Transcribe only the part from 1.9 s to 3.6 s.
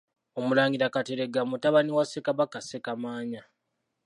wa Ssekabaka Ssekamaanya.